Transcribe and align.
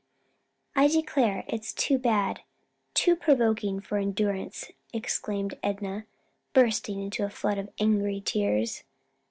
"I 0.75 0.87
declare 0.87 1.43
it's 1.47 1.73
too 1.75 1.99
bad! 1.99 2.41
too 2.95 3.15
provoking 3.15 3.79
for 3.79 3.99
endurance!" 3.99 4.71
exclaimed 4.91 5.53
Enna, 5.61 6.07
bursting 6.53 6.99
into 6.99 7.23
a 7.23 7.29
flood 7.29 7.59
of 7.59 7.69
angry 7.79 8.19
tears. 8.19 8.83